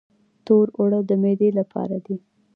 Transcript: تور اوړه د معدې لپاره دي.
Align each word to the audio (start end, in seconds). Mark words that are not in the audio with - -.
تور 0.45 0.67
اوړه 0.77 0.99
د 1.09 1.11
معدې 1.21 1.49
لپاره 1.59 1.97
دي. 2.05 2.15